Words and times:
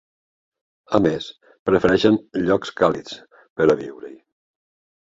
A 0.99 1.01
més, 1.07 1.27
prefereixen 1.71 2.17
llocs 2.47 2.75
càlids 2.83 3.17
per 3.41 3.71
a 3.71 3.79
viure-hi. 3.85 4.17